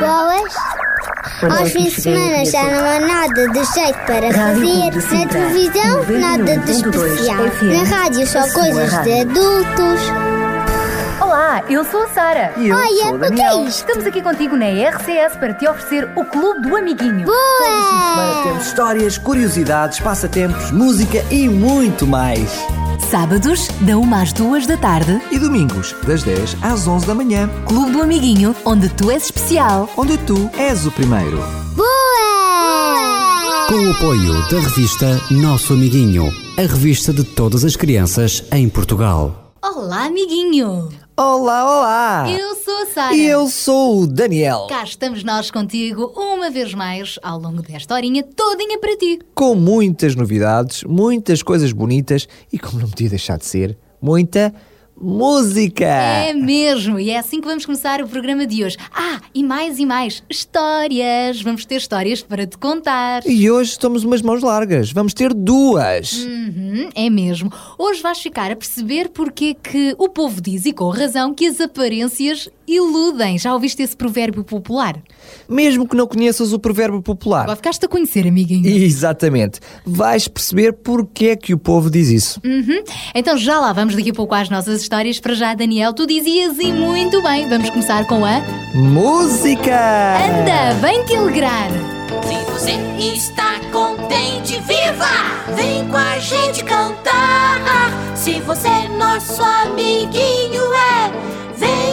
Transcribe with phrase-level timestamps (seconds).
[0.00, 0.54] Boas.
[1.58, 5.18] Aos fins de semana já não há nada de jeito para fazer.
[5.18, 7.44] Na televisão, nada de especial.
[7.62, 10.00] Na rádio, só coisas de adultos.
[11.20, 12.52] Olá, eu sou a Sara.
[12.56, 13.80] E eu Olha, sou o o que é isto?
[13.80, 17.26] Estamos aqui contigo na RCS para te oferecer o Clube do Amiguinho.
[17.26, 18.42] Para Boa!
[18.44, 22.50] termos histórias, curiosidades, passatempos, música e muito mais.
[23.12, 27.46] Sábados, da 1 às 2 da tarde, E domingos, das 10 às 11 da manhã,
[27.68, 29.86] Clube do Amiguinho, onde tu és especial.
[29.98, 31.36] onde tu és o primeiro.
[31.76, 33.66] Boa!
[33.68, 39.52] Com o apoio da revista Nosso Amiguinho, a revista de todas as crianças em Portugal.
[39.62, 40.88] Olá, amiguinho.
[41.14, 42.30] Olá, olá!
[42.30, 43.14] Eu sou a Sara.
[43.14, 44.66] E eu sou o Daniel.
[44.66, 49.18] Cá estamos nós contigo uma vez mais ao longo desta horinha todinha para ti.
[49.34, 54.54] Com muitas novidades, muitas coisas bonitas e, como não podia deixar de ser, muita
[55.00, 55.84] música!
[55.84, 58.76] É mesmo, e é assim que vamos começar o programa de hoje.
[58.92, 61.40] Ah, e mais e mais, histórias.
[61.42, 63.26] Vamos ter histórias para te contar.
[63.26, 64.92] E hoje estamos umas mãos largas.
[64.92, 66.24] Vamos ter duas.
[66.24, 67.52] Uhum, é mesmo.
[67.78, 71.60] Hoje vais ficar a perceber porque que o povo diz, e com razão, que as
[71.60, 73.38] aparências iludem.
[73.38, 74.96] Já ouviste esse provérbio popular?
[75.48, 77.42] Mesmo que não conheças o provérbio popular.
[77.42, 78.66] Agora ficaste a conhecer, amiguinho.
[78.66, 79.60] Exatamente.
[79.84, 82.40] Vais perceber porque é que o povo diz isso.
[82.44, 82.82] Uhum.
[83.14, 85.20] Então já lá vamos daqui a pouco às nossas histórias.
[85.20, 87.48] Para já, Daniel, tu dizias e muito bem.
[87.48, 88.42] Vamos começar com a
[88.74, 90.16] Música!
[90.16, 91.70] Anda, vem te alegrar.
[92.22, 95.54] Se você está contente, viva!
[95.54, 97.52] Vem com a gente cantar.
[98.16, 101.41] Se você nosso amiguinho é,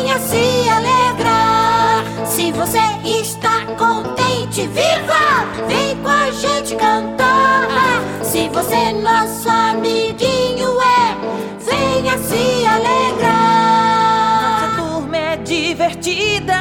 [0.10, 2.04] venha se alegrar.
[2.26, 5.46] Se você está contente, viva!
[5.68, 8.02] Vem com a gente cantar.
[8.24, 11.16] Se você nosso amiguinho é,
[11.60, 14.42] venha se alegrar.
[14.42, 16.58] Nossa turma é divertida.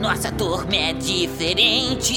[0.00, 2.16] Nossa turma é diferente.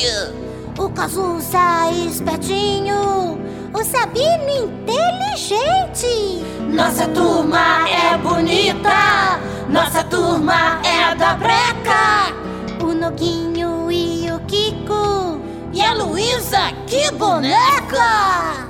[0.79, 3.37] O Cazuza espertinho,
[3.73, 6.41] o Sabino inteligente.
[6.73, 12.33] Nossa turma é bonita, nossa turma é da breca.
[12.81, 15.41] O Noguinho e o Kiko,
[15.73, 18.69] e a Luísa, que boneca!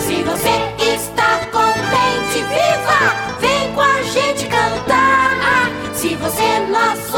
[0.00, 3.14] Se você está contente, viva!
[3.38, 5.14] Vem com a gente cantar.
[5.94, 7.13] Se você nosso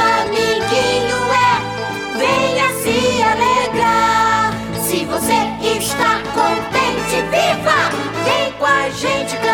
[9.07, 9.46] com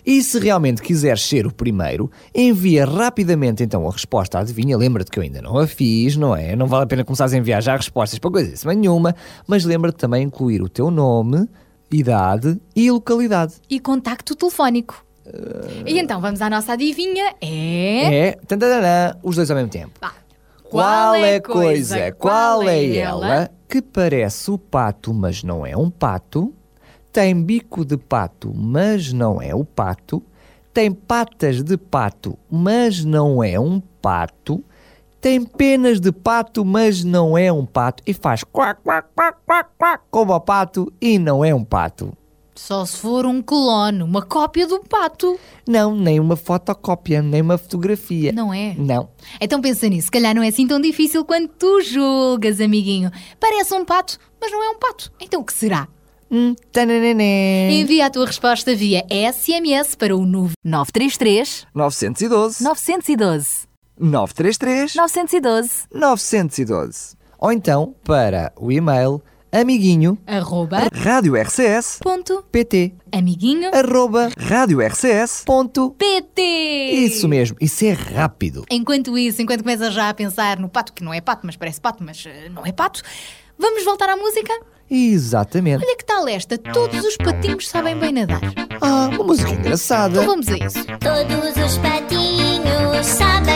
[0.05, 4.77] E se realmente quiseres ser o primeiro, envia rapidamente então a resposta à adivinha.
[4.77, 6.55] Lembra-te que eu ainda não a fiz, não é?
[6.55, 9.15] Não vale a pena começares a enviar já respostas para coisa nenhuma,
[9.47, 11.47] mas lembra-te também de incluir o teu nome,
[11.91, 13.55] idade e localidade.
[13.69, 15.04] e contacto telefónico.
[15.85, 17.35] E então, vamos à nossa adivinha.
[17.41, 18.31] É...
[18.31, 18.37] É,
[19.23, 19.93] os dois ao mesmo tempo.
[20.01, 20.13] Vá.
[20.63, 25.89] Qual é a coisa, qual é ela que parece o pato, mas não é um
[25.89, 26.53] pato?
[27.13, 30.21] Tem bico de pato, mas não é o pato?
[30.73, 34.63] Tem patas de pato, mas não é um pato?
[35.25, 38.03] tem penas de pato, mas não é um pato.
[38.05, 42.15] E faz quac, quac, quac, quac, quac, como o pato, e não é um pato.
[42.55, 45.37] Só se for um clone, uma cópia do pato.
[45.67, 48.31] Não, nem uma fotocópia, nem uma fotografia.
[48.31, 48.73] Não é?
[48.77, 49.09] Não.
[49.41, 53.11] Então pensa nisso, se calhar não é assim tão difícil quanto tu julgas, amiguinho.
[53.39, 55.11] Parece um pato, mas não é um pato.
[55.19, 55.87] Então o que será?
[56.31, 56.55] Hum.
[57.69, 63.67] Envia a tua resposta via SMS para o novo 933 912 912
[63.99, 67.15] 933 912 912.
[67.37, 75.43] Ou então para o e-mail amiguinho arroba rádio RCS ponto pt amiguinho arroba rádio RCS
[75.45, 76.41] ponto PT.
[76.41, 78.65] Isso mesmo, isso é rápido.
[78.69, 81.79] Enquanto isso, enquanto começas já a pensar no pato, que não é pato, mas parece
[81.79, 83.01] pato, mas eh, não é pato,
[83.57, 84.53] vamos voltar à música?
[84.89, 85.83] Exatamente.
[85.83, 86.57] Olha que tal esta?
[86.57, 88.41] Todos os patinhos sabem bem nadar.
[88.81, 90.21] Ah, uma música engraçada.
[90.21, 90.85] Então vamos a isso.
[90.99, 93.54] Todos os patinhos sabem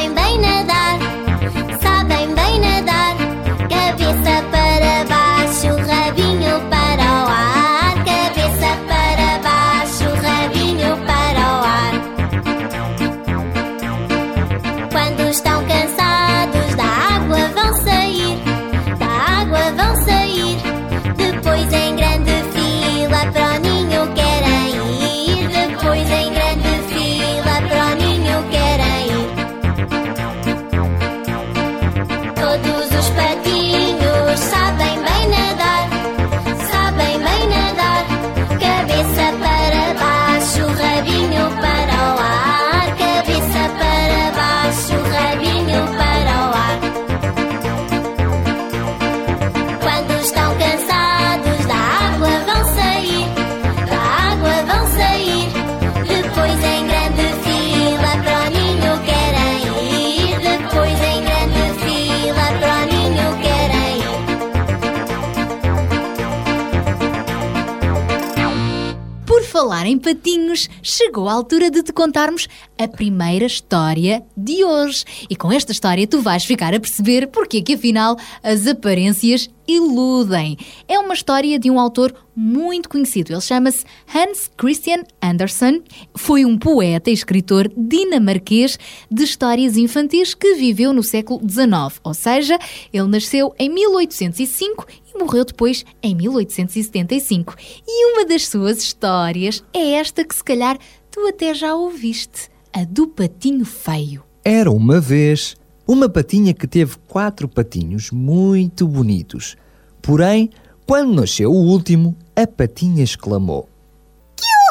[69.59, 72.47] falar em patinhos, chegou a altura de te contarmos
[72.77, 75.03] a primeira história de hoje.
[75.29, 80.57] E com esta história tu vais ficar a perceber porque que afinal as aparências iludem.
[80.87, 83.33] É uma história de um autor muito conhecido.
[83.33, 83.83] Ele chama-se
[84.15, 85.83] Hans Christian Andersen.
[86.15, 88.79] Foi um poeta e escritor dinamarquês
[89.11, 91.99] de histórias infantis que viveu no século XIX.
[92.01, 92.57] Ou seja,
[92.93, 97.55] ele nasceu em 1805 e morreu depois em 1875.
[97.87, 100.77] E uma das suas histórias é esta que se calhar
[101.11, 104.23] tu até já ouviste, a do patinho feio.
[104.43, 105.55] Era uma vez
[105.87, 109.57] uma patinha que teve quatro patinhos muito bonitos.
[110.01, 110.49] Porém,
[110.85, 113.67] quando nasceu o último, a patinha exclamou: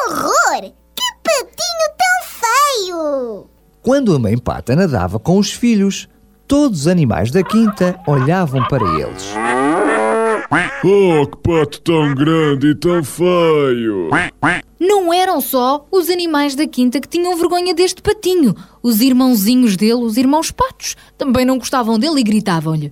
[0.07, 0.61] Horror!
[0.95, 3.47] Que patinho tão feio!
[3.81, 6.07] Quando a mãe pata nadava com os filhos,
[6.47, 9.33] todos os animais da quinta olhavam para eles.
[10.51, 14.09] Oh, que pato tão grande e tão feio!
[14.79, 18.55] Não eram só os animais da quinta que tinham vergonha deste patinho.
[18.81, 22.91] Os irmãozinhos dele, os irmãos patos, também não gostavam dele e gritavam-lhe.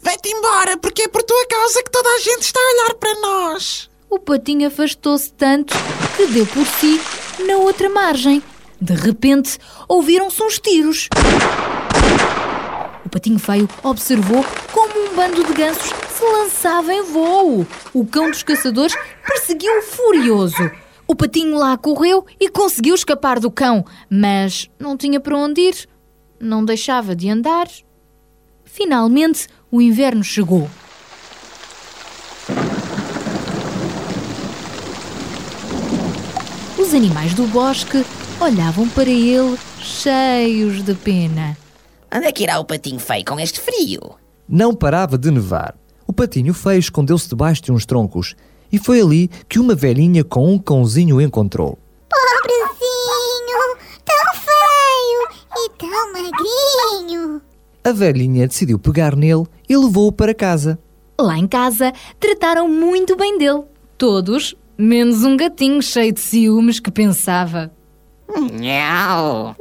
[0.00, 3.20] Vai-te embora, porque é por tua causa que toda a gente está a olhar para
[3.20, 3.90] nós.
[4.08, 5.74] O patinho afastou-se tanto
[6.16, 6.98] que deu por si
[7.46, 8.42] na outra margem.
[8.80, 11.08] De repente, ouviram-se uns tiros.
[13.04, 17.66] O patinho feio observou como um bando de gansos se lançava em voo.
[17.92, 20.70] O cão dos caçadores perseguiu furioso.
[21.06, 25.88] O patinho lá correu e conseguiu escapar do cão, mas não tinha para onde ir.
[26.40, 27.68] Não deixava de andar.
[28.64, 30.68] Finalmente, o inverno chegou.
[36.78, 38.04] Os animais do bosque
[38.40, 41.56] olhavam para ele cheios de pena.
[42.14, 44.14] Onde é que irá o patinho feio com este frio?
[44.48, 45.74] Não parava de nevar.
[46.06, 48.34] O patinho feio escondeu-se debaixo de uns troncos
[48.70, 51.78] e foi ali que uma velhinha com um cãozinho o encontrou.
[52.10, 53.76] Pobrezinho!
[54.04, 55.28] Tão feio!
[55.56, 57.42] E tão magrinho!
[57.84, 60.78] A velhinha decidiu pegar nele e levou-o para casa.
[61.20, 63.62] Lá em casa, trataram muito bem dele.
[63.96, 67.70] Todos, menos um gatinho cheio de ciúmes que pensava.
[68.52, 69.54] Nhau!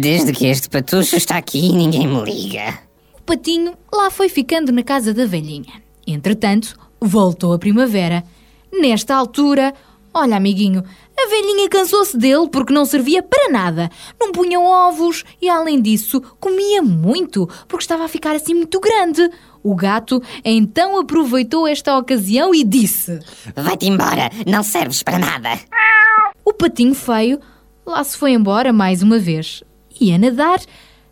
[0.00, 2.78] Desde que este patucho está aqui, ninguém me liga.
[3.18, 5.82] O patinho lá foi ficando na casa da velhinha.
[6.12, 8.24] Entretanto, voltou a primavera.
[8.72, 9.74] Nesta altura,
[10.12, 10.84] olha, amiguinho,
[11.18, 13.90] a velhinha cansou-se dele porque não servia para nada.
[14.18, 19.28] Não punha ovos e, além disso, comia muito porque estava a ficar assim muito grande.
[19.62, 23.18] O gato então aproveitou esta ocasião e disse:
[23.54, 25.58] Vai-te embora, não serves para nada.
[26.44, 27.38] O patinho feio
[27.84, 29.62] lá se foi embora mais uma vez.
[30.00, 30.60] Ia nadar,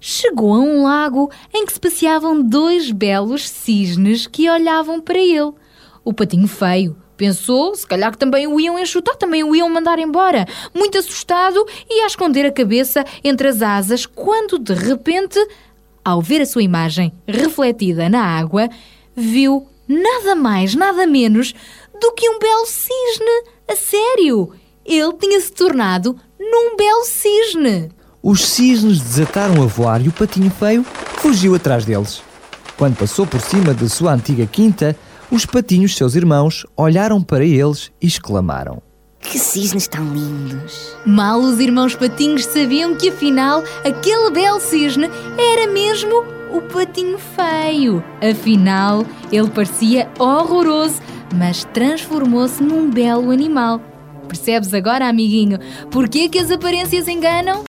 [0.01, 5.53] chegou a um lago em que se passeavam dois belos cisnes que olhavam para ele.
[6.05, 9.99] O patinho feio pensou, se calhar que também o iam enxutar, também o iam mandar
[9.99, 10.47] embora.
[10.73, 15.39] Muito assustado e a esconder a cabeça entre as asas, quando de repente,
[16.05, 18.69] ao ver a sua imagem refletida na água,
[19.15, 21.53] viu nada mais, nada menos
[22.01, 23.45] do que um belo cisne.
[23.69, 24.53] A sério!
[24.85, 27.91] Ele tinha se tornado num belo cisne.
[28.23, 30.85] Os cisnes desataram a voar e o patinho feio
[31.19, 32.21] fugiu atrás deles.
[32.77, 34.97] Quando passou por cima da sua antiga quinta,
[35.31, 38.83] os patinhos, seus irmãos, olharam para eles e exclamaram:
[39.21, 40.97] Que cisnes tão lindos!
[41.07, 45.09] Mal os irmãos patinhos sabiam que afinal aquele belo cisne
[45.39, 48.03] era mesmo o patinho feio.
[48.21, 51.01] Afinal, ele parecia horroroso,
[51.35, 53.81] mas transformou-se num belo animal.
[54.27, 55.59] Percebes agora, amiguinho,
[55.91, 57.68] porquê que as aparências enganam?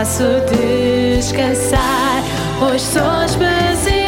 [0.00, 0.24] Posso
[0.56, 2.24] descansar,
[2.58, 3.99] pois sou especial.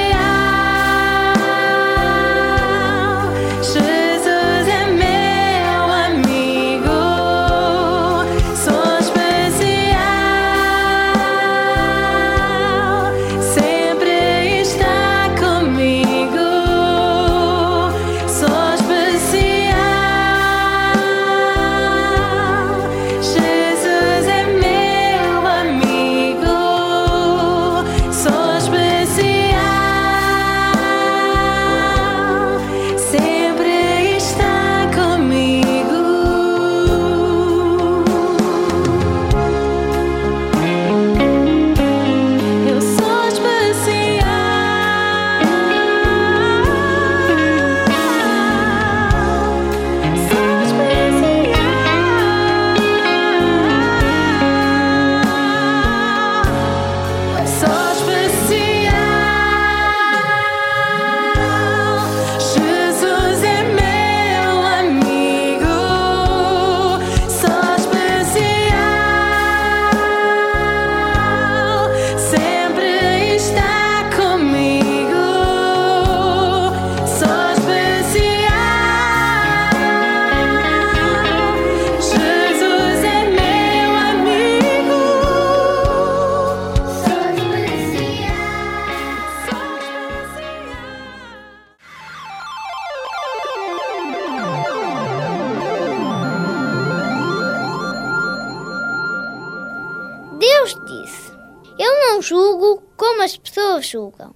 [103.93, 104.35] Julgam.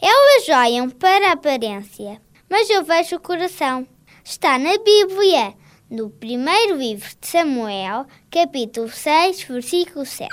[0.00, 3.86] Elas olham para a aparência, mas eu vejo o coração.
[4.22, 5.54] Está na Bíblia,
[5.90, 10.28] no primeiro livro de Samuel, capítulo 6, versículo 7.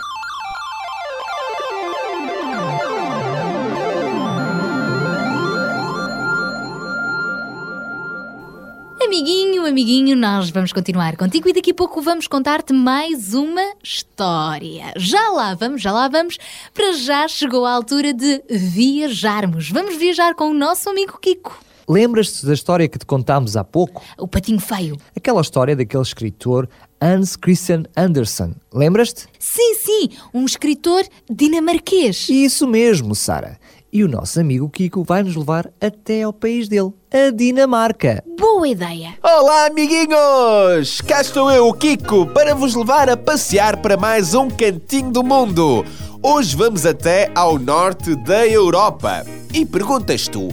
[9.69, 14.91] Amiguinho, nós vamos continuar contigo e daqui a pouco vamos contar-te mais uma história.
[14.97, 16.39] Já lá vamos, já lá vamos.
[16.73, 19.69] Para já chegou a altura de viajarmos.
[19.69, 21.55] Vamos viajar com o nosso amigo Kiko.
[21.87, 24.01] Lembras-te da história que te contámos há pouco?
[24.17, 24.97] O patinho feio.
[25.15, 26.67] Aquela história daquele escritor
[26.99, 28.55] Hans Christian Andersen.
[28.73, 29.27] Lembras-te?
[29.37, 32.27] Sim, sim, um escritor dinamarquês.
[32.27, 33.59] Isso mesmo, Sara.
[33.91, 38.23] E o nosso amigo Kiko vai nos levar até ao país dele, a Dinamarca.
[38.37, 39.17] Boa ideia.
[39.23, 41.01] Olá, amiguinhos!
[41.01, 45.23] Cá estou eu, o Kiko, para vos levar a passear para mais um cantinho do
[45.23, 45.83] mundo.
[46.21, 49.25] Hoje vamos até ao norte da Europa.
[49.51, 50.49] E perguntas tu,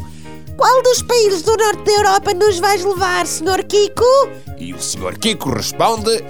[0.56, 3.62] Qual dos países do norte da Europa nos vais levar, Sr.
[3.68, 4.30] Kiko?
[4.58, 5.18] E o Sr.
[5.18, 6.24] Kiko responde: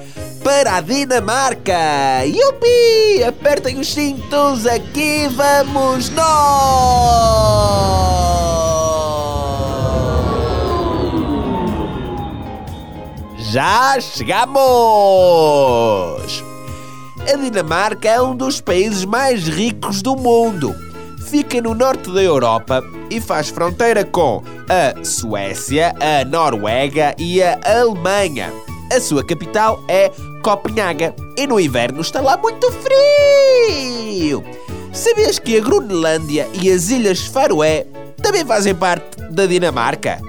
[0.47, 2.25] Para a Dinamarca!
[2.25, 3.25] Yupi!
[3.27, 6.23] Apertem os cintos, aqui vamos nós!
[13.51, 14.55] Já chegamos!
[17.29, 20.73] A Dinamarca é um dos países mais ricos do mundo.
[21.29, 27.59] Fica no norte da Europa e faz fronteira com a Suécia, a Noruega e a
[27.65, 28.53] Alemanha.
[28.93, 30.13] A sua capital é
[30.47, 34.45] Copenhaga e no inverno está lá muito frio.
[34.93, 37.85] Sabias que a Groenlândia e as Ilhas Faroé
[38.23, 40.21] também fazem parte da Dinamarca?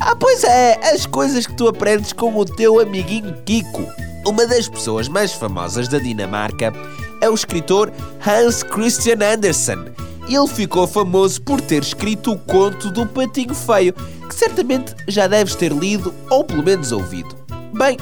[0.00, 3.84] Ah, pois é, as coisas que tu aprendes com o teu amiguinho Kiko.
[4.26, 6.72] Uma das pessoas mais famosas da Dinamarca
[7.20, 7.92] é o escritor
[8.26, 9.92] Hans Christian Andersen.
[10.26, 13.92] Ele ficou famoso por ter escrito o conto do Patinho Feio,
[14.26, 17.36] que certamente já deves ter lido ou pelo menos ouvido.
[17.74, 17.98] Bem,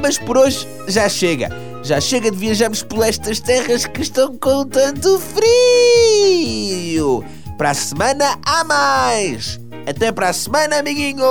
[0.00, 1.48] mas por hoje já chega.
[1.82, 7.24] Já chega de viajarmos por estas terras que estão com tanto frio.
[7.58, 9.60] Para a semana há mais.
[9.86, 11.22] Até para a semana, amiguinhos.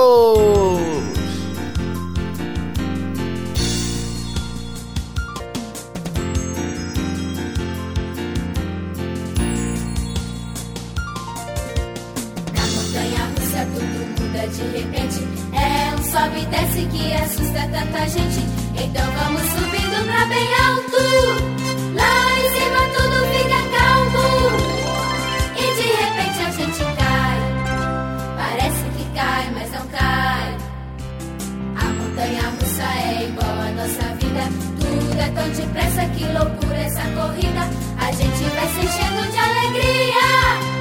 [14.52, 15.11] De repente.
[16.32, 18.40] Sobe e desce que assusta tanta gente.
[18.74, 21.02] Então vamos subindo pra bem alto.
[21.94, 24.26] Lá em cima tudo fica calmo.
[25.56, 27.38] E de repente a gente cai.
[28.38, 30.56] Parece que cai, mas não cai.
[31.76, 34.44] A montanha russa é igual à nossa vida.
[34.80, 37.62] Tudo é tão depressa, que loucura essa corrida.
[37.98, 40.71] A gente vai se enchendo de alegria.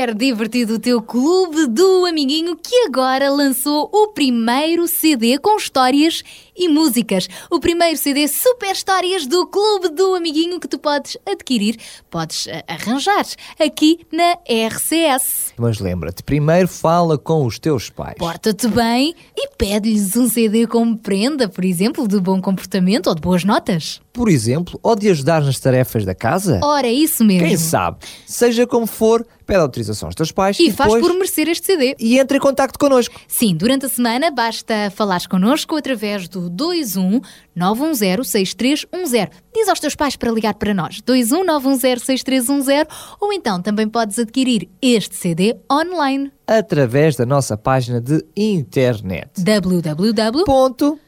[0.00, 6.22] Super divertido o teu clube do amiguinho que agora lançou o primeiro CD com histórias
[6.56, 7.28] e músicas.
[7.50, 11.76] O primeiro CD Super Histórias do Clube do Amiguinho que tu podes adquirir,
[12.10, 13.26] podes eh, arranjar
[13.58, 15.52] aqui na RCS.
[15.58, 18.16] Mas lembra-te, primeiro fala com os teus pais.
[18.18, 23.20] Porta-te bem e pede-lhes um CD como prenda, por exemplo, de bom comportamento ou de
[23.20, 24.00] boas notas.
[24.12, 26.60] Por exemplo, ou de ajudar nas tarefas da casa?
[26.62, 27.46] Ora, isso mesmo.
[27.46, 27.98] Quem sabe?
[28.26, 31.04] Seja como for, pede autorização aos teus pais E, faz depois...
[31.04, 31.96] por merecer este CD.
[31.98, 33.14] E entre em contacto connosco.
[33.26, 37.20] Sim, durante a semana basta falares connosco através do 21
[37.54, 39.28] 910 6310.
[39.52, 41.00] Diz aos teus pais para ligar para nós.
[41.06, 42.86] 21 910 6310
[43.20, 46.30] ou então também podes adquirir este CD online.
[46.46, 49.30] Através da nossa página de internet.
[49.36, 51.00] www.pt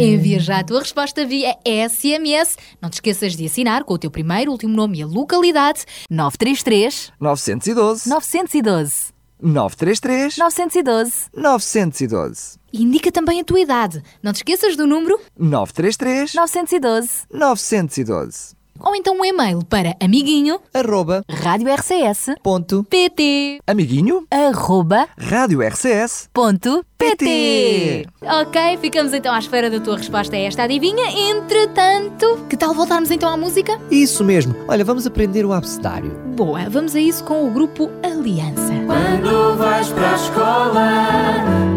[0.00, 2.56] Envia já a tua resposta via SMS.
[2.80, 5.84] Não te esqueças de assinar com o teu primeiro, último nome e a localidade.
[6.10, 14.02] 933 912 912 933 912 912 E indica também a tua idade.
[14.22, 15.20] Não te esqueças do número.
[15.38, 23.58] 933 912 912 ou então um e-mail para amiguinho arroba Rádio RCS ponto pt.
[23.66, 28.06] amiguinho arroba rádio RCS ponto PT.
[28.22, 31.04] Ok, ficamos então à espera da tua resposta a esta adivinha.
[31.30, 33.78] Entretanto, que tal voltarmos então à música?
[33.90, 34.54] Isso mesmo.
[34.66, 36.10] Olha, vamos aprender o abecedário.
[36.34, 38.72] Boa, vamos a isso com o grupo Aliança.
[38.86, 40.90] Quando vais para a escola,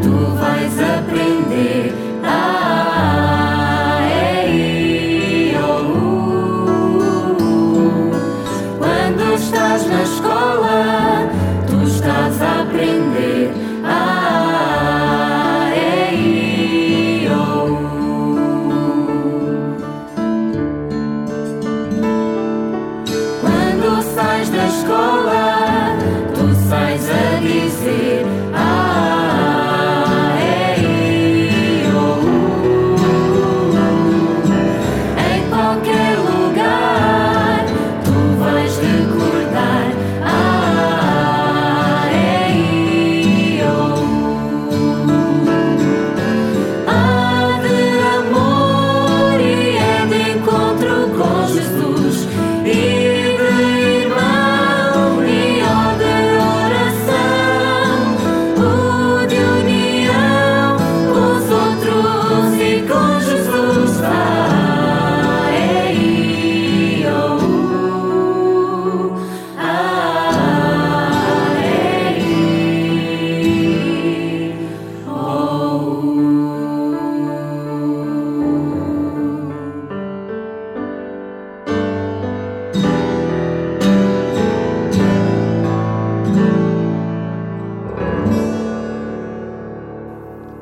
[0.01, 3.16] tu vais aprender a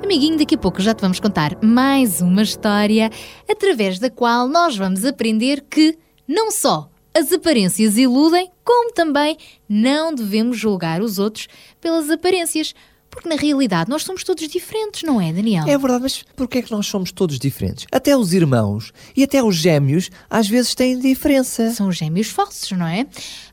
[0.06, 3.10] Amiguinho, daqui a pouco já te vamos contar mais uma história
[3.50, 9.36] através da qual nós vamos aprender que não só as aparências iludem, como também
[9.68, 11.48] não devemos julgar os outros
[11.82, 12.76] pelas aparências.
[13.10, 15.64] Porque na realidade nós somos todos diferentes, não é, Daniel?
[15.68, 17.88] É verdade, mas porquê é que nós somos todos diferentes?
[17.92, 21.72] Até os irmãos e até os gêmeos às vezes têm diferença.
[21.72, 23.08] São gêmeos falsos, não é?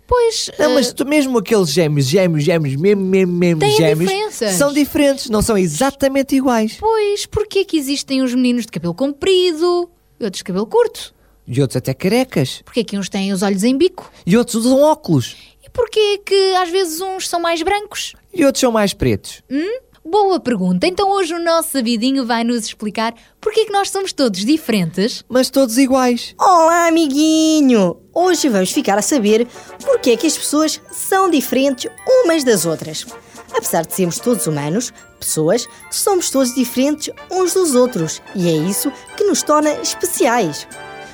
[0.06, 0.50] Pois.
[0.58, 4.52] Não, eh, mas tu, mesmo aqueles gêmeos, gêmeos, gêmeos, mesmo, mesmo, mesmo gêmeos, diferenças.
[4.54, 6.76] são diferentes, não são exatamente iguais.
[6.78, 11.14] Pois, porquê é que existem os meninos de cabelo comprido e outros de cabelo curto?
[11.46, 12.62] E outros até carecas.
[12.64, 14.10] Porquê é que uns têm os olhos em bico?
[14.24, 15.36] E outros usam óculos.
[15.64, 18.14] E porquê é que às vezes uns são mais brancos?
[18.32, 19.42] E outros são mais pretos.
[19.50, 19.80] Hum?
[20.04, 20.84] Boa pergunta.
[20.84, 25.24] Então hoje o nosso sabidinho vai nos explicar porquê é que nós somos todos diferentes.
[25.28, 26.34] Mas todos iguais.
[26.40, 27.96] Olá, amiguinho!
[28.12, 29.46] Hoje vamos ficar a saber
[29.84, 31.88] porque é que as pessoas são diferentes
[32.24, 33.06] umas das outras.
[33.54, 38.92] Apesar de sermos todos humanos, pessoas, somos todos diferentes uns dos outros e é isso
[39.16, 40.66] que nos torna especiais.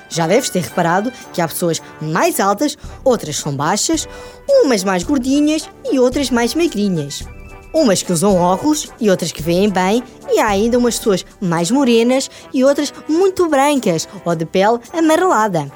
[0.08, 4.08] Já deves ter reparado que há pessoas mais altas, outras são baixas,
[4.48, 7.22] umas mais gordinhas e outras mais magrinhas.
[7.78, 11.70] Umas que usam óculos e outras que veem bem, e há ainda umas pessoas mais
[11.70, 15.70] morenas e outras muito brancas ou de pele amarelada.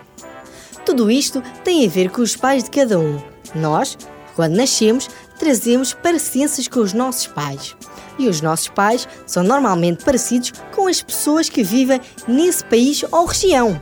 [0.84, 3.20] Tudo isto tem a ver com os pais de cada um.
[3.54, 3.96] Nós,
[4.34, 7.76] quando nascemos, trazemos parecenças com os nossos pais.
[8.18, 13.26] E os nossos pais são normalmente parecidos com as pessoas que vivem nesse país ou
[13.26, 13.78] região.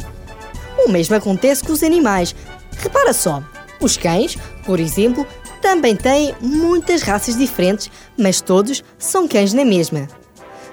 [0.85, 2.37] O mesmo acontece com os animais.
[2.77, 3.43] Repara só,
[3.81, 5.27] os cães, por exemplo,
[5.61, 10.09] também têm muitas raças diferentes, mas todos são cães na mesma.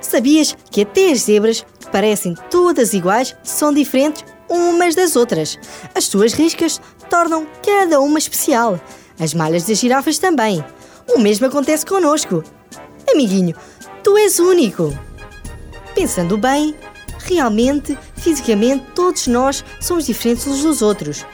[0.01, 5.59] Sabias que até as zebras, que parecem todas iguais, são diferentes umas das outras?
[5.93, 8.79] As suas riscas tornam cada uma especial.
[9.19, 10.63] As malhas das girafas também.
[11.07, 12.43] O mesmo acontece connosco.
[13.09, 13.55] Amiguinho,
[14.07, 14.97] Tu és único.
[15.93, 16.73] Pensando bem,
[17.25, 21.25] realmente, fisicamente, todos nós somos diferentes uns dos outros.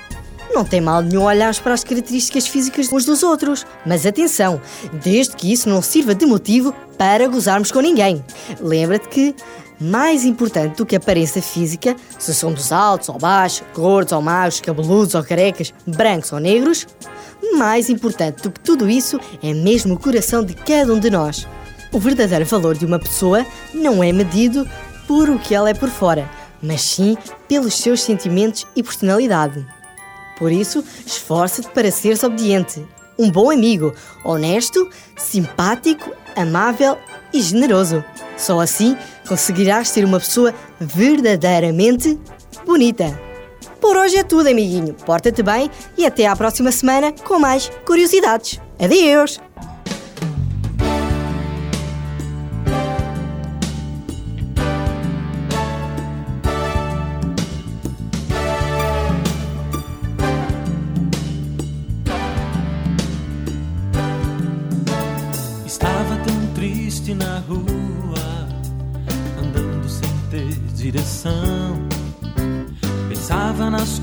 [0.51, 3.65] Não tem mal nenhum olhar para as características físicas uns dos outros.
[3.85, 4.61] Mas atenção,
[5.03, 8.23] desde que isso não sirva de motivo para gozarmos com ninguém.
[8.59, 9.35] Lembra-te que,
[9.79, 14.61] mais importante do que a aparência física, se somos altos ou baixos, gordos ou magros,
[14.61, 16.87] cabeludos ou carecas, brancos ou negros,
[17.57, 21.47] mais importante do que tudo isso é mesmo o coração de cada um de nós.
[21.91, 24.67] O verdadeiro valor de uma pessoa não é medido
[25.07, 26.29] por o que ela é por fora,
[26.61, 29.65] mas sim pelos seus sentimentos e personalidade.
[30.37, 32.85] Por isso, esforça-te para seres obediente,
[33.17, 33.93] um bom amigo,
[34.23, 36.97] honesto, simpático, amável
[37.33, 38.03] e generoso.
[38.37, 42.19] Só assim conseguirás ser uma pessoa verdadeiramente
[42.65, 43.19] bonita.
[43.79, 44.93] Por hoje é tudo, amiguinho.
[44.93, 48.59] Porta-te bem e até à próxima semana com mais curiosidades.
[48.79, 49.39] Adeus!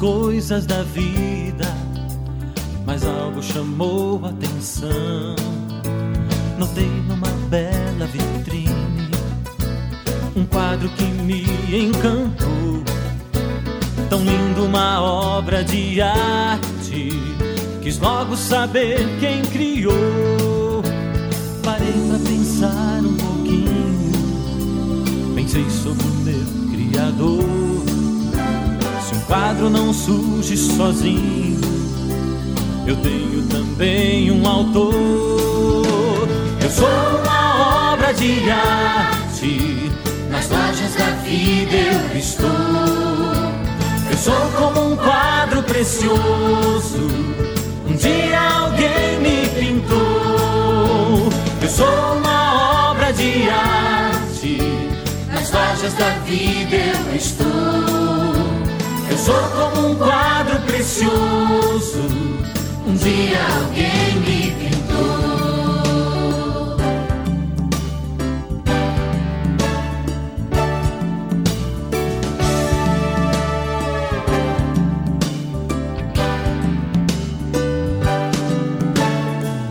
[0.01, 1.67] Coisas da vida,
[2.87, 5.37] mas algo chamou a atenção.
[6.59, 9.11] Notei numa bela vitrine
[10.35, 12.83] um quadro que me encantou.
[14.09, 17.11] Tão lindo, uma obra de arte.
[17.83, 20.83] Quis logo saber quem criou.
[21.63, 24.13] Parei pra pensar um pouquinho.
[25.35, 27.70] Pensei sobre o meu Criador.
[29.31, 31.61] Quadro não surge sozinho,
[32.85, 36.29] eu tenho também um autor.
[36.61, 39.93] Eu sou uma obra de arte.
[40.33, 42.49] Nas lojas da vida eu estou.
[44.11, 47.09] Eu sou como um quadro precioso.
[47.89, 51.29] Um dia alguém me pintou.
[51.63, 54.59] Eu sou uma obra de arte.
[55.33, 57.90] Nas lojas da vida eu estou.
[59.25, 62.01] Sou como um quadro precioso.
[62.87, 65.21] Um dia alguém me pintou.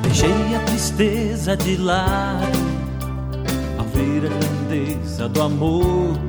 [0.03, 2.69] Deixei a tristeza de lado
[3.93, 6.28] ver a grandeza do amor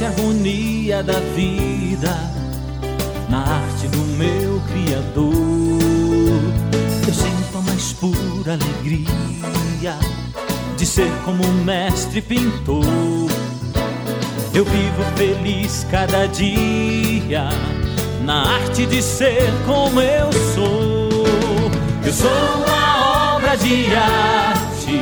[0.00, 2.16] doce harmonia da vida,
[3.28, 5.34] na arte do meu Criador.
[7.06, 9.98] Eu sinto a mais pura alegria
[10.76, 12.84] de ser como um mestre pintor.
[14.54, 17.48] Eu vivo feliz cada dia
[18.24, 21.70] na arte de ser como eu sou.
[22.04, 25.00] Eu sou uma obra de arte,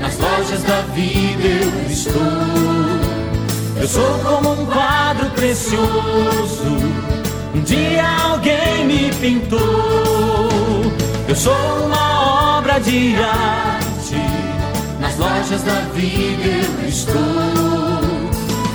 [0.00, 3.05] nas lojas da vida eu estou.
[3.78, 6.76] Eu sou como um quadro precioso,
[7.54, 9.60] um dia alguém me pintou.
[11.28, 14.16] Eu sou uma obra de arte,
[14.98, 16.48] nas lojas da vida
[16.82, 17.16] eu estou.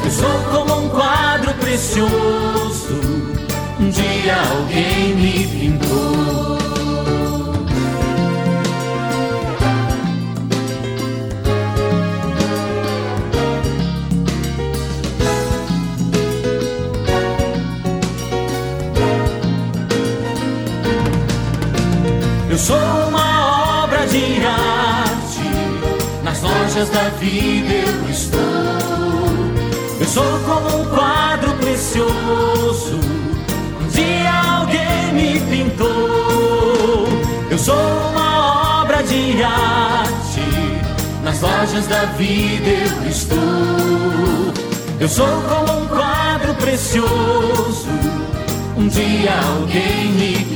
[0.05, 3.01] Eu sou como um quadro precioso,
[3.79, 6.20] um dia alguém me pintou.
[27.21, 28.41] Vida eu estou.
[29.99, 32.99] Eu sou como um quadro precioso,
[33.79, 37.07] um dia alguém me pintou.
[37.51, 40.41] Eu sou uma obra de arte,
[41.23, 43.37] nas lojas da vida eu estou.
[44.99, 47.87] Eu sou como um quadro precioso,
[48.75, 50.50] um dia alguém me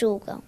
[0.00, 0.42] julgam.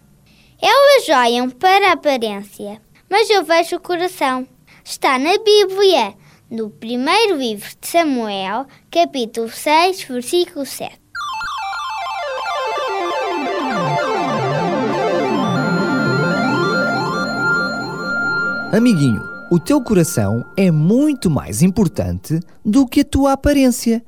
[0.60, 4.46] Elas olham para a aparência, mas eu vejo o coração.
[4.82, 6.14] está na Bíblia,
[6.50, 11.02] no primeiro livro de Samuel, capítulo 6, versículo 7.
[18.72, 24.02] Amiguinho, o teu coração é muito mais importante do que a tua aparência.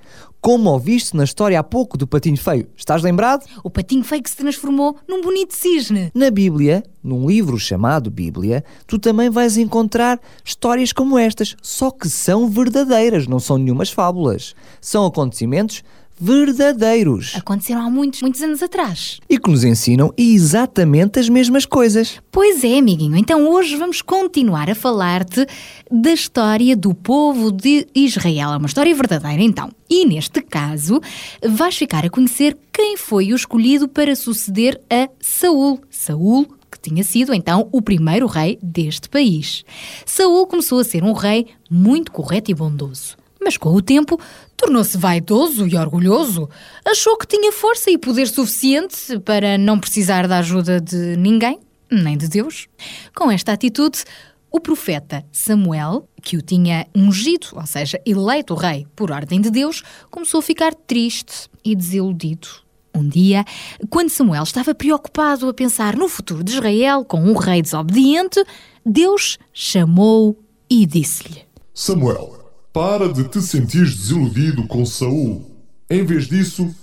[0.44, 3.46] Como ouviste na história há pouco do patinho feio, estás lembrado?
[3.62, 6.10] O patinho feio que se transformou num bonito cisne.
[6.14, 12.10] Na Bíblia, num livro chamado Bíblia, tu também vais encontrar histórias como estas, só que
[12.10, 14.54] são verdadeiras, não são nenhumas fábulas.
[14.82, 15.82] São acontecimentos
[16.18, 17.34] verdadeiros.
[17.36, 19.18] Aconteceram há muitos, muitos anos atrás.
[19.28, 22.20] E que nos ensinam exatamente as mesmas coisas.
[22.30, 23.16] Pois é, amiguinho.
[23.16, 25.46] Então hoje vamos continuar a falar-te
[25.90, 28.52] da história do povo de Israel.
[28.52, 29.70] É uma história verdadeira, então.
[29.88, 31.00] E neste caso,
[31.46, 35.80] vais ficar a conhecer quem foi o escolhido para suceder a Saul.
[35.90, 39.64] Saul que tinha sido então o primeiro rei deste país.
[40.04, 43.16] Saul começou a ser um rei muito correto e bondoso.
[43.40, 44.18] Mas com o tempo
[44.56, 46.48] tornou-se vaidoso e orgulhoso.
[46.84, 51.58] Achou que tinha força e poder suficiente para não precisar da ajuda de ninguém,
[51.90, 52.66] nem de Deus.
[53.14, 54.04] Com esta atitude,
[54.50, 59.82] o profeta Samuel, que o tinha ungido, ou seja, eleito rei por ordem de Deus,
[60.10, 62.48] começou a ficar triste e desiludido.
[62.94, 63.44] Um dia,
[63.90, 68.44] quando Samuel estava preocupado a pensar no futuro de Israel com um rei desobediente,
[68.86, 70.38] Deus chamou
[70.70, 71.42] e disse-lhe:
[71.74, 72.43] Samuel,
[72.74, 75.48] para de te sentir desiludido com Saul.
[75.88, 76.74] Em vez disso,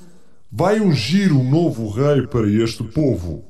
[0.49, 3.43] vai ungir um novo rei para este povo.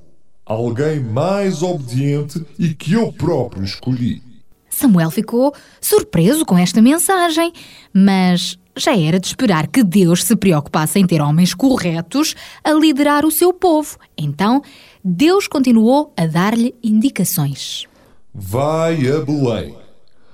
[0.44, 4.24] Alguém mais obediente e que eu próprio escolhi.
[4.72, 7.54] Samuel ficou surpreso com esta mensagem,
[7.94, 13.24] mas já era de esperar que Deus se preocupasse em ter homens corretos a liderar
[13.24, 14.00] o seu povo.
[14.18, 14.64] Então,
[15.04, 17.86] Deus continuou a dar-lhe indicações.
[18.34, 19.76] Vai a Belém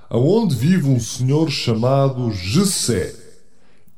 [0.09, 3.13] aonde vive um senhor chamado Jessé.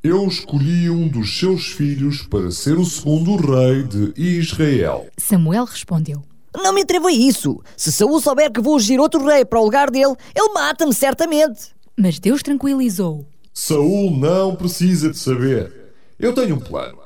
[0.02, 5.06] Eu escolhi um dos seus filhos para ser o segundo rei de Israel.
[5.18, 6.22] Samuel respondeu:
[6.56, 7.60] Não me atrevo a isso.
[7.76, 11.74] Se Saul souber que vou ungir outro rei para o lugar dele, ele mata-me certamente.
[11.96, 13.26] Mas Deus tranquilizou.
[13.52, 15.70] Saul não precisa de saber.
[16.18, 16.98] Eu tenho um plano.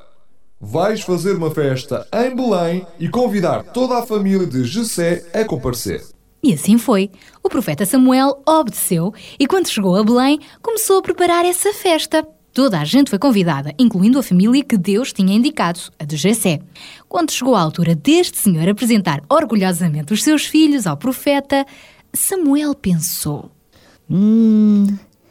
[0.61, 6.14] Vais fazer uma festa em Belém e convidar toda a família de Jessé a comparecer.
[6.45, 7.11] E assim foi.
[7.43, 12.23] O profeta Samuel obedeceu e, quando chegou a Belém, começou a preparar essa festa.
[12.53, 16.61] Toda a gente foi convidada, incluindo a família que Deus tinha indicado, a de Jessé.
[17.09, 21.65] Quando chegou a altura deste senhor apresentar orgulhosamente os seus filhos ao profeta,
[22.13, 23.51] Samuel pensou:
[24.09, 24.87] Hum,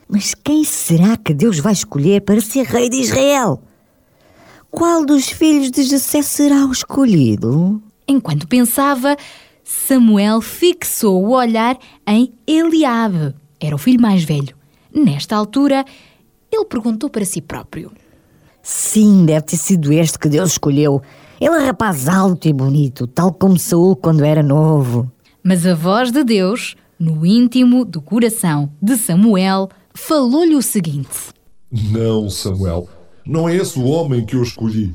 [0.10, 3.62] mas quem será que Deus vai escolher para ser rei de Israel?
[4.72, 7.80] Qual dos filhos de Jessé será o escolhido?
[8.08, 9.16] Enquanto pensava,
[9.64, 13.34] Samuel fixou o olhar em Eliabe.
[13.60, 14.56] Era o filho mais velho.
[14.94, 15.86] Nesta altura,
[16.52, 17.92] ele perguntou para si próprio:
[18.62, 21.02] Sim, deve ter sido este que Deus escolheu.
[21.40, 25.12] Ele é rapaz alto e bonito, tal como Saul quando era novo.
[25.44, 31.34] Mas a voz de Deus, no íntimo do coração de Samuel, falou-lhe o seguinte:
[31.72, 32.88] Não, Samuel,
[33.26, 34.94] não é esse o homem que eu escolhi.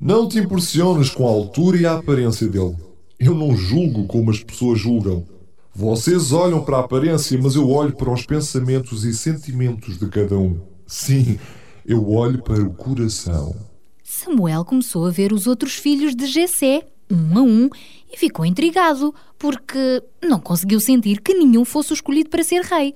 [0.00, 2.76] Não te impressiones com a altura e a aparência dele.
[3.18, 5.26] Eu não julgo como as pessoas julgam.
[5.74, 10.38] Vocês olham para a aparência, mas eu olho para os pensamentos e sentimentos de cada
[10.38, 10.60] um.
[10.86, 11.36] Sim,
[11.84, 13.56] eu olho para o coração.
[14.04, 17.68] Samuel começou a ver os outros filhos de Jessé, um a um,
[18.12, 22.94] e ficou intrigado, porque não conseguiu sentir que nenhum fosse escolhido para ser rei.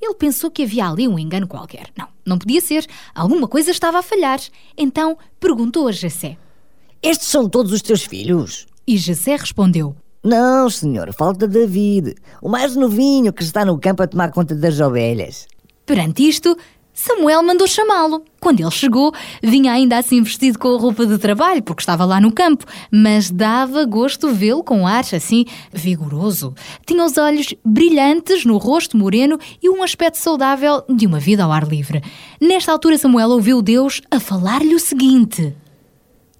[0.00, 1.88] Ele pensou que havia ali um engano qualquer.
[1.96, 2.86] Não, não podia ser.
[3.14, 4.40] Alguma coisa estava a falhar.
[4.76, 6.36] Então perguntou a Jessé:
[7.02, 8.66] Estes são todos os teus filhos?
[8.88, 14.06] E Jessé respondeu: Não, senhor, falta David, o mais novinho que está no campo a
[14.06, 15.48] tomar conta das ovelhas.
[15.84, 16.56] Perante isto,
[16.94, 18.22] Samuel mandou chamá-lo.
[18.40, 22.20] Quando ele chegou, vinha ainda assim vestido com a roupa de trabalho, porque estava lá
[22.20, 26.54] no campo, mas dava gosto vê-lo com ar assim vigoroso.
[26.86, 31.50] Tinha os olhos brilhantes no rosto moreno e um aspecto saudável de uma vida ao
[31.50, 32.02] ar livre.
[32.40, 35.56] Nesta altura, Samuel ouviu Deus a falar-lhe o seguinte: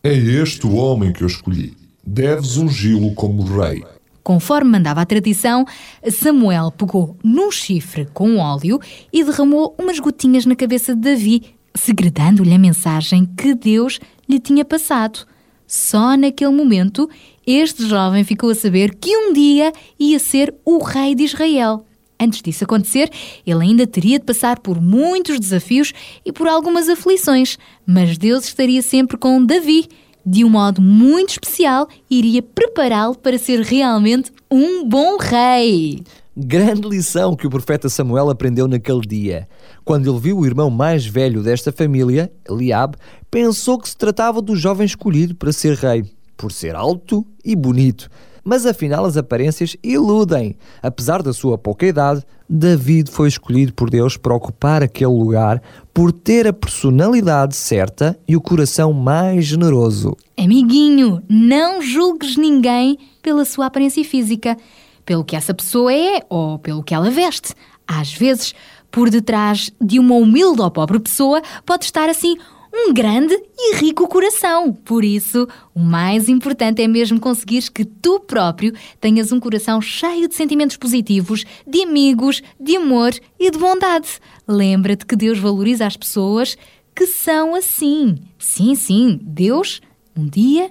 [0.05, 3.85] É este o homem que eu escolhi deves ungí-lo como rei.
[4.23, 5.65] Conforme mandava a tradição,
[6.11, 8.81] Samuel pegou num chifre com óleo
[9.13, 11.43] e derramou umas gotinhas na cabeça de Davi,
[11.75, 15.27] segredando-lhe a mensagem que Deus lhe tinha passado.
[15.67, 17.09] Só naquele momento,
[17.47, 21.85] este jovem ficou a saber que um dia ia ser o rei de Israel.
[22.19, 23.11] Antes disso acontecer,
[23.47, 25.93] ele ainda teria de passar por muitos desafios
[26.25, 29.87] e por algumas aflições, mas Deus estaria sempre com Davi
[30.27, 36.03] de um modo muito especial, iria prepará-lo para ser realmente um bom rei.
[36.37, 39.49] Grande lição que o profeta Samuel aprendeu naquele dia.
[39.85, 42.99] Quando ele viu o irmão mais velho desta família, Eliabe,
[43.31, 46.05] pensou que se tratava do jovem escolhido para ser rei,
[46.37, 48.11] por ser alto e bonito.
[48.47, 50.55] Mas afinal as aparências iludem.
[50.81, 55.61] Apesar da sua pouca idade, David foi escolhido por Deus para ocupar aquele lugar
[55.93, 60.17] por ter a personalidade certa e o coração mais generoso.
[60.39, 64.57] Amiguinho, não julgues ninguém pela sua aparência física,
[65.05, 67.53] pelo que essa pessoa é ou pelo que ela veste.
[67.85, 68.55] Às vezes,
[68.93, 72.37] por detrás de uma humilde ou pobre pessoa, pode estar assim
[72.79, 74.73] um grande e rico coração.
[74.73, 80.29] Por isso, o mais importante é mesmo conseguires que tu próprio tenhas um coração cheio
[80.29, 84.21] de sentimentos positivos, de amigos, de amor e de bondade.
[84.47, 86.57] Lembra-te que Deus valoriza as pessoas
[86.95, 88.19] que são assim.
[88.39, 89.81] Sim, sim, Deus
[90.17, 90.71] um dia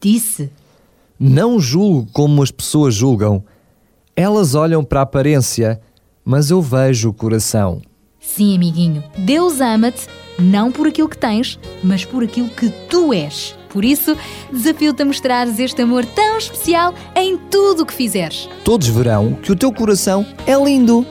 [0.00, 0.50] disse.
[1.18, 3.42] Não julgo como as pessoas julgam.
[4.14, 5.80] Elas olham para a aparência,
[6.24, 7.80] mas eu vejo o coração.
[8.20, 10.06] Sim, amiguinho, Deus ama-te
[10.38, 13.54] não por aquilo que tens, mas por aquilo que tu és.
[13.68, 14.16] Por isso,
[14.52, 18.48] desafio-te a mostrares este amor tão especial em tudo o que fizeres.
[18.64, 21.06] Todos verão que o teu coração é lindo.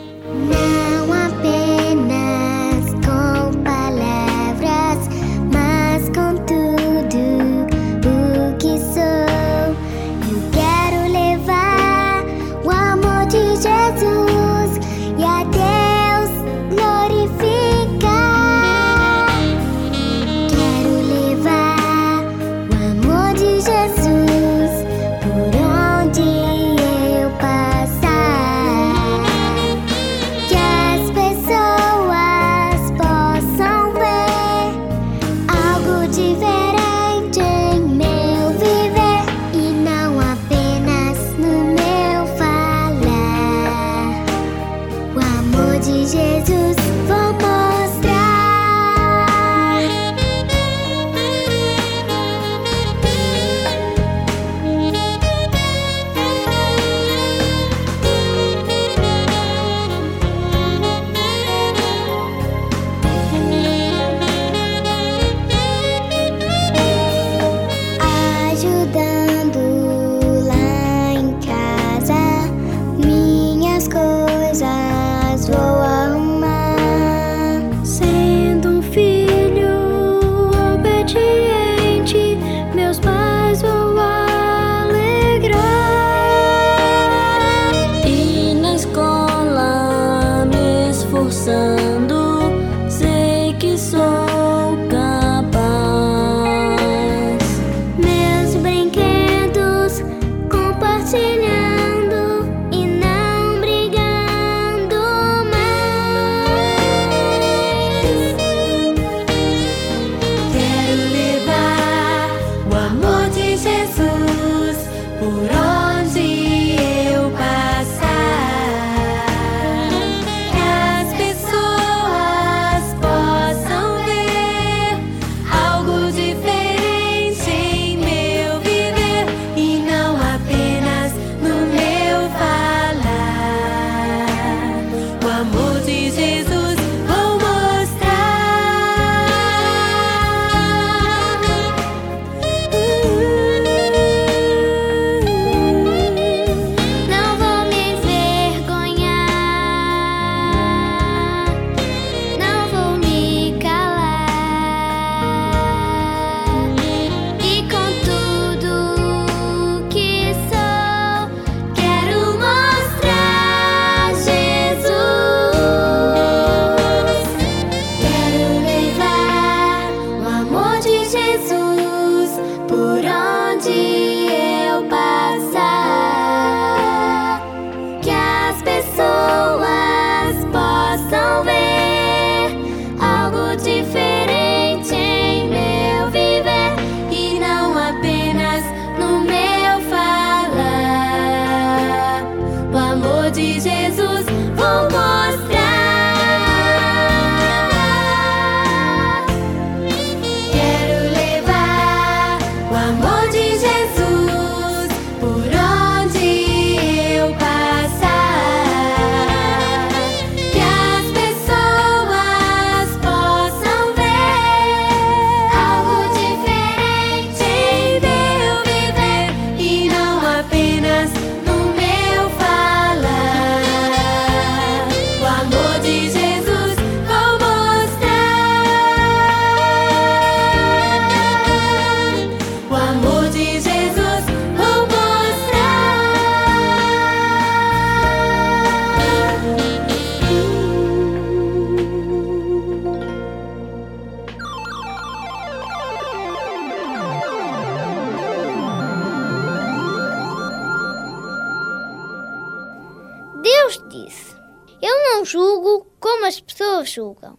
[257.06, 257.38] Julgam.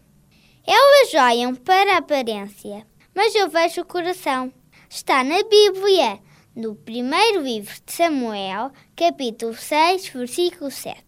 [0.65, 4.51] Elas olham para a aparência, mas eu vejo o coração.
[4.89, 6.19] Está na Bíblia,
[6.55, 11.06] no primeiro livro de Samuel, capítulo 6, versículo 7.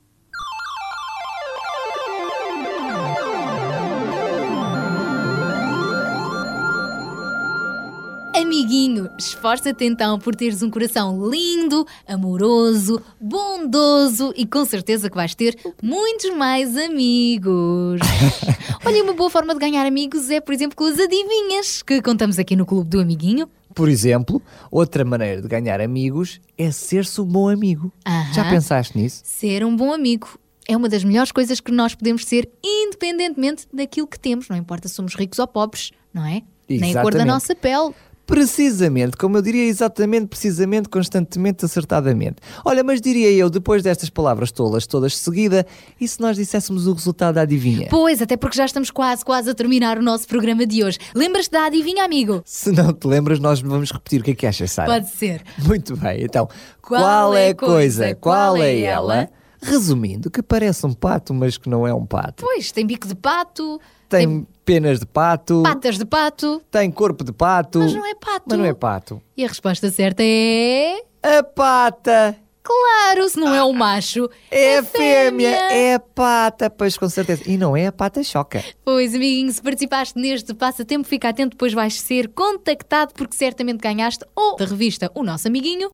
[8.70, 15.34] Amiguinho, esforça-te então por teres um coração lindo, amoroso, bondoso e com certeza que vais
[15.34, 18.00] ter muitos mais amigos.
[18.86, 22.38] Olha, uma boa forma de ganhar amigos é, por exemplo, com as adivinhas que contamos
[22.38, 23.50] aqui no Clube do Amiguinho.
[23.74, 24.40] Por exemplo,
[24.70, 27.92] outra maneira de ganhar amigos é ser-se um bom amigo.
[28.06, 28.34] Aham.
[28.34, 29.24] Já pensaste nisso?
[29.26, 34.06] Ser um bom amigo é uma das melhores coisas que nós podemos ser, independentemente daquilo
[34.06, 34.48] que temos.
[34.48, 36.44] Não importa se somos ricos ou pobres, não é?
[36.70, 37.26] Nem a cor da Exatamente.
[37.26, 37.96] nossa pele.
[38.30, 42.36] Precisamente, como eu diria exatamente, precisamente, constantemente, acertadamente.
[42.64, 45.66] Olha, mas diria eu, depois destas palavras tolas, todas de seguida,
[46.00, 47.88] e se nós disséssemos o resultado da adivinha?
[47.90, 51.00] Pois, até porque já estamos quase, quase a terminar o nosso programa de hoje.
[51.16, 52.42] Lembras-te da adivinha, amigo?
[52.46, 54.22] Se não te lembras, nós vamos repetir.
[54.22, 54.88] O que é que achas, Sara?
[54.92, 55.42] Pode ser.
[55.66, 56.48] Muito bem, então.
[56.82, 58.04] Qual Qual, é é a a coisa?
[58.04, 58.16] coisa?
[58.16, 59.16] Qual Qual é é ela?
[59.16, 59.30] ela?
[59.62, 62.44] Resumindo, que parece um pato, mas que não é um pato.
[62.46, 67.32] Pois, tem bico de pato, Tem penas de pato, patas de pato, tem corpo de
[67.32, 67.80] pato.
[67.80, 68.44] mas não é pato.
[68.48, 69.22] Mas não é pato.
[69.36, 71.02] E a resposta certa é.
[71.22, 72.36] A pata!
[72.62, 77.42] Claro, se não é o macho, É a fêmea, é a pata, pois com certeza.
[77.48, 78.64] E não é a pata choca.
[78.86, 84.24] Pois, amiguinho, se participaste neste passatempo, fica atento, depois vais ser contactado porque certamente ganhaste
[84.36, 85.90] ou da revista O Nosso Amiguinho.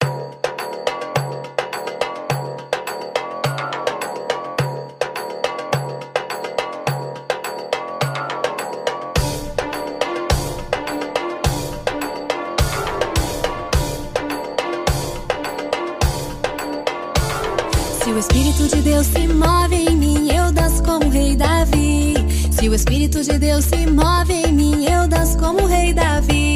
[18.27, 22.15] Espírito de Deus se move em mim, eu danço como o rei Davi.
[22.51, 26.54] Se o Espírito de Deus se move em mim, eu danço como o rei Davi.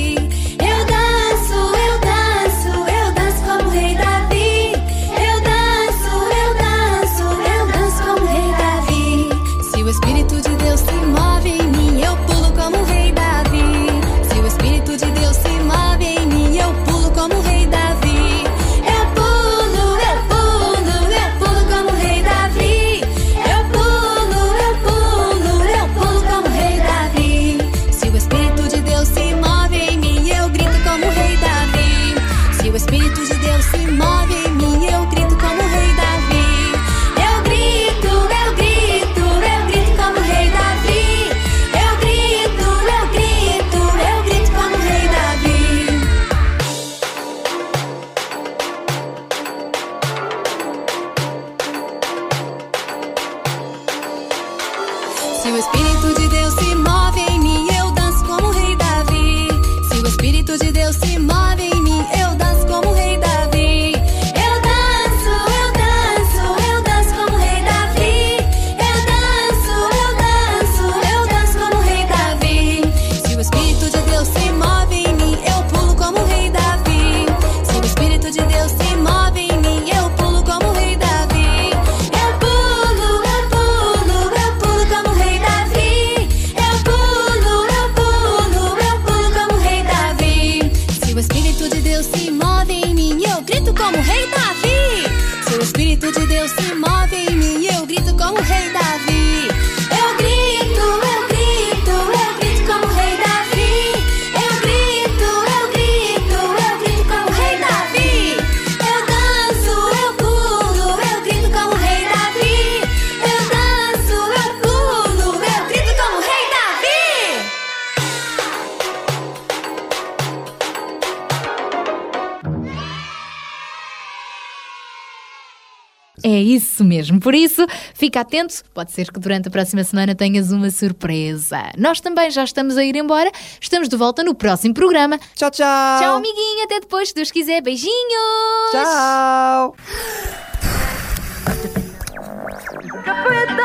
[126.79, 127.19] Isso mesmo.
[127.19, 128.63] Por isso, fica atento.
[128.73, 131.71] Pode ser que durante a próxima semana tenhas uma surpresa.
[131.77, 133.31] Nós também já estamos a ir embora.
[133.59, 135.19] Estamos de volta no próximo programa.
[135.35, 135.99] Tchau, tchau.
[135.99, 136.63] Tchau, amiguinho.
[136.63, 137.61] Até depois, se Deus quiser.
[137.61, 138.71] Beijinhos.
[138.71, 139.75] Tchau.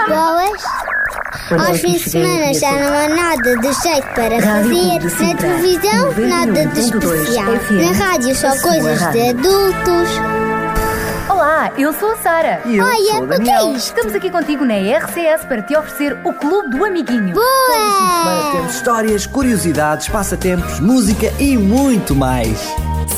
[0.09, 0.63] Boas.
[1.51, 5.25] Aos fins de semana já não há nada de jeito para fazer.
[5.25, 7.53] Na televisão, nada de especial.
[7.71, 10.44] Na rádio, só coisas de adultos.
[11.29, 12.61] Olá, eu sou a Sara.
[12.67, 13.77] E eu Olha, sou o o que é Daniel.
[13.77, 13.87] isto?
[13.89, 17.35] Estamos aqui contigo na RCS para te oferecer o Clube do Amiguinho.
[17.35, 18.53] Boa!
[18.53, 22.59] Temos histórias, curiosidades, passatempos, música e muito mais.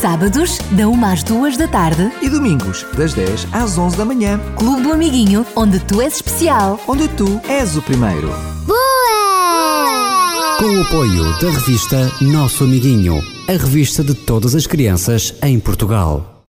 [0.00, 2.10] Sábados, da 1 às 2 da tarde.
[2.22, 4.38] E domingos, das 10 às 11 da manhã.
[4.56, 6.78] Clube do Amiguinho, onde tu és especial.
[6.86, 8.30] Onde tu és o primeiro.
[10.58, 16.35] Com o apoio da revista Nosso Amiguinho, a revista de todas as crianças em Portugal.